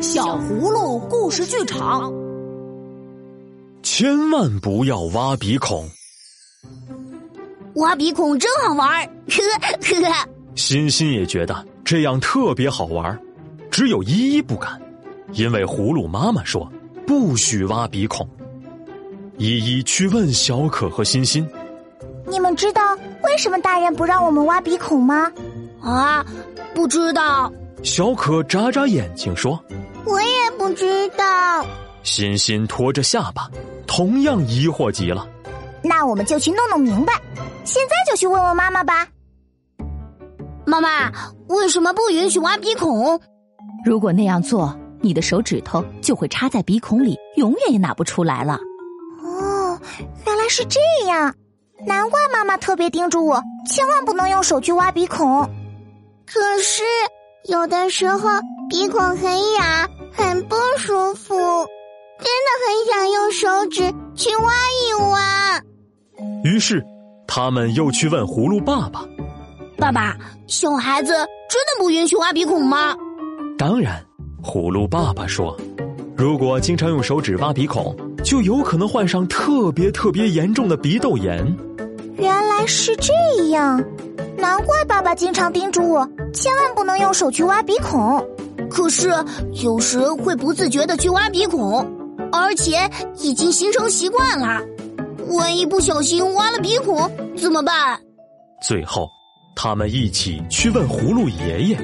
[0.00, 2.12] 小葫芦故事剧场，
[3.82, 5.88] 千万不要挖鼻孔。
[7.76, 10.28] 挖鼻孔真好玩儿，呵呵。
[10.54, 13.18] 欣欣也觉得这样特别好玩，
[13.70, 14.80] 只有依依不敢，
[15.32, 16.70] 因为葫芦妈妈说
[17.06, 18.28] 不许挖鼻孔。
[19.38, 21.46] 依依去问小可和欣欣
[22.28, 25.30] ：“你们知道为什么大人不让我们挖鼻孔吗？”
[25.80, 26.24] 啊，
[26.74, 27.50] 不知道。
[27.82, 29.58] 小可眨眨眼睛说。
[30.06, 31.66] 我也不知道。
[32.02, 33.50] 欣欣托着下巴，
[33.86, 35.28] 同样疑惑极了。
[35.82, 37.20] 那我们就去弄弄明白，
[37.64, 39.06] 现在就去问问妈妈吧。
[40.64, 41.12] 妈妈，
[41.48, 43.20] 为什么不允许挖鼻孔？
[43.84, 48.58] 如果那样做，你的手指头就会插在鼻孔里，永远也拿不出来了。
[49.22, 49.78] 哦，
[50.24, 51.32] 原来是这样，
[51.84, 55.42] 难怪妈妈特别叮嘱我，千万不能用手去挖鼻孔。
[56.26, 56.82] 可是
[57.48, 58.28] 有的时候
[58.68, 59.22] 鼻孔很
[59.54, 59.90] 痒。
[60.18, 63.82] 很不舒服，真的很想用手指
[64.14, 65.60] 去挖一挖。
[66.42, 66.82] 于是，
[67.28, 69.04] 他们又去问葫芦爸爸
[69.76, 72.96] ：“爸爸，小孩子真的不允许挖鼻孔吗？”
[73.58, 74.02] 当然，
[74.42, 75.54] 葫芦爸爸说
[76.16, 81.46] ：“如果经常用手指挖鼻孔，就有可能患上特别特别严重的鼻窦炎。”
[82.16, 83.12] 原来是这
[83.50, 83.84] 样，
[84.46, 88.24] 难怪爸爸经常叮嘱我，千万不能用手去挖鼻孔。
[88.70, 89.12] 可是
[89.64, 91.84] 有时会不自觉的去挖鼻孔，
[92.30, 94.62] 而且已经形成习惯了。
[95.30, 98.00] 万一不小心挖了鼻孔怎么办？
[98.62, 99.08] 最后，
[99.56, 101.78] 他们一起去问葫芦爷爷：“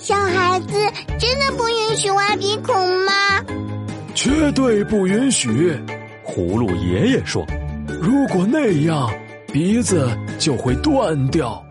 [0.00, 0.72] 小孩子
[1.18, 3.12] 真的不允许挖鼻孔吗
[4.16, 5.78] ？”“绝对不允许！”
[6.26, 7.44] 葫芦爷爷说
[8.00, 9.12] ，“如果那样，
[9.52, 11.62] 鼻子就会断掉，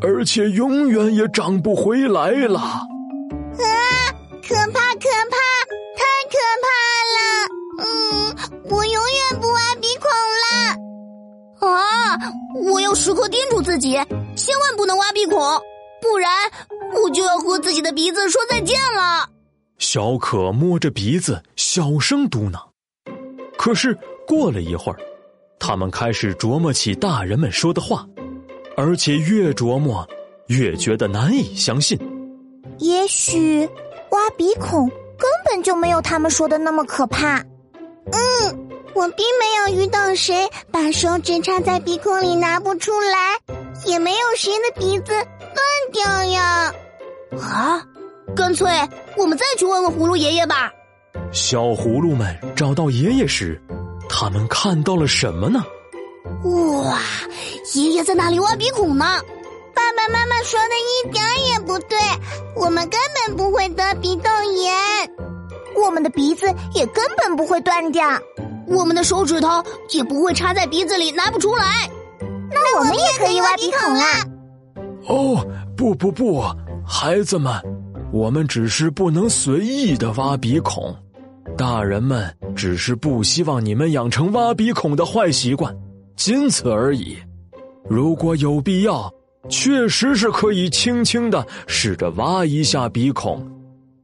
[0.00, 2.86] 而且永远也长不回来了。”啊
[4.48, 5.36] 可怕可怕，
[5.98, 6.66] 太可怕
[7.16, 7.18] 了！
[7.80, 7.84] 嗯，
[8.70, 10.08] 我永远不挖鼻孔
[10.42, 11.68] 了。
[11.68, 12.16] 啊！
[12.72, 13.92] 我要时刻叮嘱自己，
[14.34, 15.36] 千万不能挖鼻孔，
[16.00, 16.30] 不然
[17.02, 19.28] 我就要和自己的鼻子说再见了。
[19.76, 22.58] 小可摸着鼻子，小声嘟囔。
[23.58, 24.98] 可是过了一会儿，
[25.60, 28.06] 他们开始琢磨起大人们说的话，
[28.78, 30.08] 而且越琢磨，
[30.46, 31.98] 越觉得难以相信。
[32.78, 33.68] 也许。
[34.10, 37.38] 挖鼻孔根本就没有他们说的那么可怕。
[38.10, 43.36] 嗯，我并没有遇到谁把手指插在鼻孔里拿不出来，
[43.84, 46.72] 也没有谁的鼻子断掉呀。
[47.38, 47.82] 啊，
[48.34, 48.66] 干脆
[49.18, 50.72] 我们再去问问葫芦爷爷吧。
[51.30, 53.60] 小葫芦们找到爷爷时，
[54.08, 55.62] 他们看到了什么呢？
[56.44, 56.98] 哇，
[57.74, 59.04] 爷爷在那里挖鼻孔呢。
[59.74, 61.96] 爸爸妈妈说的一点也不对，
[62.56, 64.74] 我们根本不会得鼻窦炎，
[65.82, 68.04] 我们的鼻子也根本不会断掉，
[68.66, 71.88] 我们的手指头也不会插在鼻子里拿不出来。
[72.50, 74.04] 那我们也可以挖鼻孔啦！
[75.06, 75.46] 哦，
[75.76, 76.42] 不不不，
[76.84, 77.52] 孩子们，
[78.12, 80.94] 我们只是不能随意的挖鼻孔，
[81.56, 85.74] 大人们只是不希望你们养成挖鼻孔的坏习惯，
[86.18, 87.16] 仅此而已。
[87.88, 89.10] 如果有必要。
[89.48, 93.42] 确实是可以轻轻的试着挖一下鼻孔，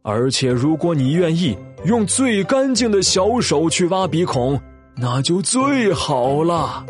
[0.02, 4.58] 而且如果你愿意用最干净的小手去挖鼻孔，
[4.96, 6.86] 那就最好了。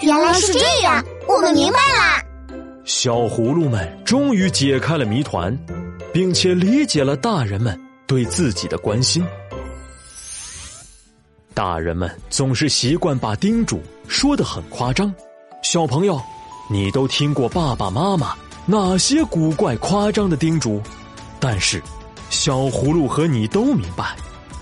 [0.00, 2.24] 原来是这样，我们明白了。
[2.84, 5.56] 小葫芦们终于解开了谜团，
[6.12, 9.24] 并且理解了大人们对自己的关心。
[11.56, 15.10] 大人们总是习惯把叮嘱说的很夸张，
[15.62, 16.20] 小朋友。
[16.68, 18.34] 你都听过爸爸妈妈
[18.66, 20.82] 哪些古怪夸张的叮嘱？
[21.40, 21.82] 但是，
[22.28, 24.14] 小葫芦和你都明白，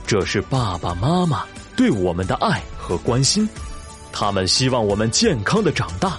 [0.07, 1.43] 这是爸爸妈妈
[1.75, 3.49] 对我们的爱和关心。
[4.13, 6.17] 他们希望我们健康的长大，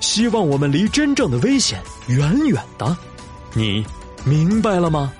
[0.00, 2.96] 希望我们离真正的危险远远的。
[3.52, 3.84] 你
[4.24, 5.12] 明白了吗？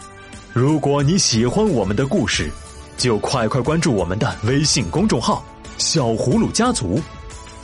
[0.55, 2.51] 如果你喜欢我们的故事，
[2.97, 5.45] 就快快关注我们的微信公众号
[5.79, 7.01] “小葫芦家族”。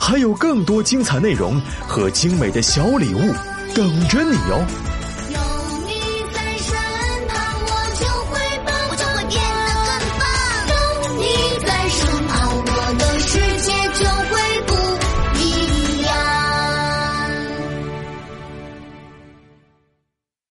[0.03, 3.19] 还有更多精彩内容和精美的小礼物
[3.75, 4.65] 等着你哟！